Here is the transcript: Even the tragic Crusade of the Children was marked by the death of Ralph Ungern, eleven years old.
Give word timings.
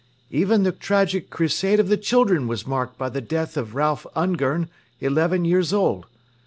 Even 0.31 0.63
the 0.63 0.71
tragic 0.71 1.29
Crusade 1.29 1.79
of 1.79 1.87
the 1.87 1.95
Children 1.95 2.47
was 2.47 2.65
marked 2.65 2.97
by 2.97 3.07
the 3.07 3.21
death 3.21 3.55
of 3.55 3.75
Ralph 3.75 4.07
Ungern, 4.15 4.67
eleven 4.99 5.45
years 5.45 5.73
old. 5.73 6.07